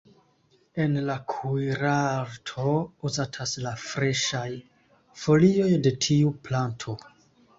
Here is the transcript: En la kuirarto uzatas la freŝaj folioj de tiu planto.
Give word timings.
En 0.83 0.93
la 1.09 1.15
kuirarto 1.31 2.71
uzatas 3.09 3.53
la 3.65 3.73
freŝaj 3.83 4.47
folioj 5.25 5.71
de 5.89 5.95
tiu 6.07 6.33
planto. 6.49 6.99